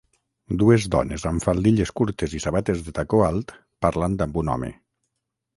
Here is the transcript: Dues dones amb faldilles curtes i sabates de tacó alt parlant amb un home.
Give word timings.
Dues 0.61 0.87
dones 0.95 1.25
amb 1.31 1.43
faldilles 1.49 1.93
curtes 2.01 2.33
i 2.39 2.43
sabates 2.47 2.83
de 2.87 2.97
tacó 3.01 3.21
alt 3.29 3.55
parlant 3.87 4.21
amb 4.27 4.41
un 4.45 4.55
home. 4.57 4.73